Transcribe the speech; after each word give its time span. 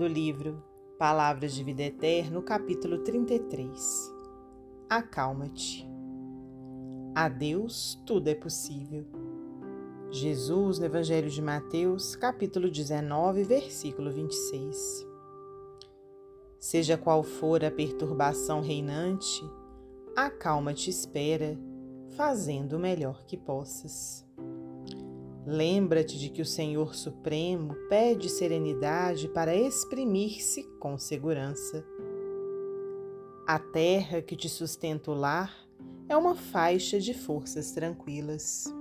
do 0.00 0.06
livro 0.06 0.64
Palavras 0.98 1.52
de 1.52 1.62
Vida 1.62 1.82
Eterna, 1.82 2.40
capítulo 2.40 3.00
33. 3.00 4.10
Acalma-te. 4.88 5.86
A 7.14 7.28
Deus 7.28 8.02
tudo 8.06 8.28
é 8.28 8.34
possível. 8.34 9.04
Jesus, 10.10 10.78
no 10.78 10.86
Evangelho 10.86 11.28
de 11.28 11.42
Mateus, 11.42 12.16
capítulo 12.16 12.70
19, 12.70 13.44
versículo 13.44 14.10
26. 14.10 15.06
Seja 16.58 16.96
qual 16.96 17.22
for 17.22 17.62
a 17.62 17.70
perturbação 17.70 18.62
reinante, 18.62 19.44
acalma-te 20.16 20.88
espera, 20.88 21.58
fazendo 22.16 22.78
o 22.78 22.80
melhor 22.80 23.26
que 23.26 23.36
possas. 23.36 24.26
Lembra-te 25.52 26.16
de 26.16 26.28
que 26.28 26.40
o 26.40 26.46
Senhor 26.46 26.94
Supremo 26.94 27.74
pede 27.88 28.28
serenidade 28.28 29.26
para 29.26 29.52
exprimir-se 29.52 30.62
com 30.78 30.96
segurança. 30.96 31.84
A 33.44 33.58
terra 33.58 34.22
que 34.22 34.36
te 34.36 34.48
sustenta 34.48 35.10
o 35.10 35.14
lar 35.14 35.52
é 36.08 36.16
uma 36.16 36.36
faixa 36.36 37.00
de 37.00 37.12
forças 37.12 37.72
tranquilas. 37.72 38.72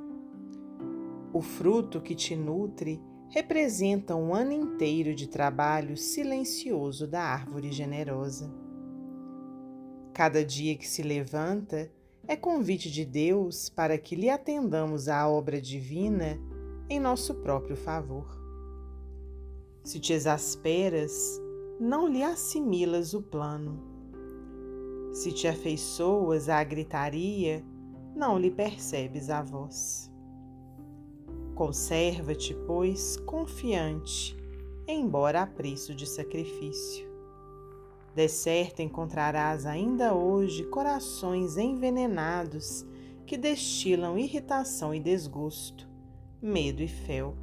O 1.34 1.42
fruto 1.42 2.00
que 2.00 2.14
te 2.14 2.36
nutre 2.36 3.02
representa 3.30 4.16
um 4.16 4.32
ano 4.32 4.52
inteiro 4.52 5.16
de 5.16 5.28
trabalho 5.28 5.98
silencioso 5.98 7.08
da 7.08 7.24
árvore 7.24 7.72
generosa. 7.72 8.54
Cada 10.14 10.46
dia 10.46 10.78
que 10.78 10.88
se 10.88 11.02
levanta 11.02 11.92
é 12.28 12.36
convite 12.36 12.92
de 12.92 13.06
Deus 13.06 13.70
para 13.70 13.98
que 13.98 14.16
lhe 14.16 14.30
atendamos 14.30 15.08
à 15.08 15.28
obra 15.28 15.60
divina 15.60 16.40
em 16.90 17.00
nosso 17.00 17.36
próprio 17.36 17.76
favor. 17.76 18.26
Se 19.84 20.00
te 20.00 20.12
exasperas, 20.12 21.40
não 21.80 22.08
lhe 22.08 22.24
assimilas 22.24 23.14
o 23.14 23.22
plano. 23.22 23.80
Se 25.14 25.32
te 25.32 25.48
afeiçoas 25.48 26.50
à 26.50 26.64
gritaria, 26.64 27.64
não 28.16 28.38
lhe 28.38 28.52
percebes 28.52 29.30
a 29.30 29.42
voz. 29.42 30.12
Conserva-te, 31.56 32.54
pois, 32.66 33.18
confiante, 33.18 34.38
embora 34.88 35.42
a 35.42 35.48
preço 35.48 35.94
de 35.94 36.08
sacrifício. 36.08 37.08
De 38.16 38.28
certo 38.28 38.82
encontrarás 38.82 39.66
ainda 39.66 40.14
hoje 40.14 40.64
corações 40.66 41.58
envenenados 41.58 42.86
que 43.26 43.38
destilam 43.38 44.18
irritação 44.18 44.94
e 44.94 45.00
desgosto, 45.00 45.89
medo 46.42 46.82
e 46.82 46.88
fel. 46.88 47.36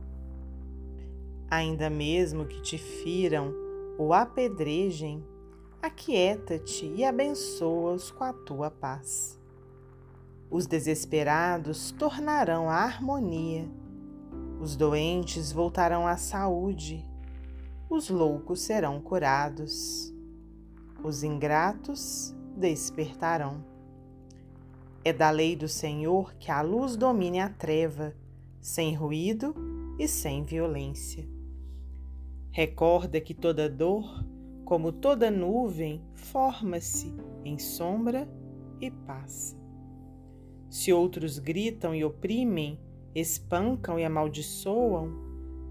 Ainda 1.50 1.88
mesmo 1.90 2.46
que 2.46 2.60
te 2.60 2.78
firam 2.78 3.52
ou 3.98 4.12
apedrejem, 4.12 5.24
aquieta-te 5.80 6.86
e 6.86 7.04
abençoa-os 7.04 8.10
com 8.10 8.24
a 8.24 8.32
tua 8.32 8.70
paz. 8.70 9.38
Os 10.50 10.66
desesperados 10.66 11.90
tornarão 11.92 12.70
à 12.70 12.76
harmonia, 12.76 13.68
os 14.60 14.76
doentes 14.76 15.52
voltarão 15.52 16.06
à 16.06 16.16
saúde, 16.16 17.04
os 17.90 18.08
loucos 18.08 18.60
serão 18.60 19.00
curados, 19.00 20.12
os 21.04 21.22
ingratos 21.22 22.34
despertarão. 22.56 23.64
É 25.04 25.12
da 25.12 25.30
lei 25.30 25.54
do 25.54 25.68
Senhor 25.68 26.34
que 26.34 26.50
a 26.50 26.62
luz 26.62 26.96
domine 26.96 27.38
a 27.38 27.48
treva 27.48 28.14
sem 28.66 28.96
ruído 28.96 29.54
e 29.96 30.08
sem 30.08 30.42
violência. 30.42 31.24
Recorda 32.50 33.20
que 33.20 33.32
toda 33.32 33.70
dor, 33.70 34.26
como 34.64 34.90
toda 34.90 35.30
nuvem, 35.30 36.02
forma-se 36.16 37.14
em 37.44 37.60
sombra 37.60 38.28
e 38.80 38.90
passa. 38.90 39.56
Se 40.68 40.92
outros 40.92 41.38
gritam 41.38 41.94
e 41.94 42.04
oprimem, 42.04 42.80
espancam 43.14 44.00
e 44.00 44.04
amaldiçoam, 44.04 45.12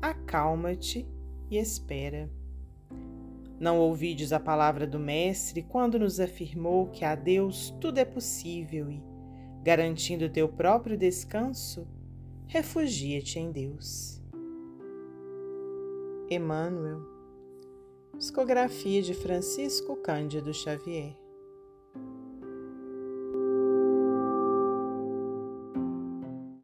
acalma-te 0.02 1.06
e 1.52 1.58
espera. 1.58 2.32
Não 3.60 3.78
ouvides 3.78 4.32
a 4.32 4.40
palavra 4.40 4.88
do 4.88 5.00
Mestre 5.00 5.64
quando 5.64 6.00
nos 6.00 6.18
afirmou 6.18 6.88
que 6.88 7.04
a 7.04 7.14
Deus 7.14 7.76
tudo 7.82 7.98
é 7.98 8.06
possível 8.06 8.90
e, 8.90 9.04
garantindo 9.66 10.30
teu 10.30 10.48
próprio 10.48 10.98
descanso, 10.98 11.86
refugia-te 12.48 13.40
em 13.40 13.52
Deus. 13.52 14.22
Emmanuel, 16.30 17.02
psicografia 18.18 19.02
de 19.02 19.14
Francisco 19.14 19.96
Cândido 19.98 20.54
Xavier. 20.54 21.25